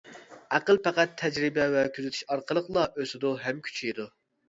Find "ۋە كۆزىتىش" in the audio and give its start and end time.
1.77-2.25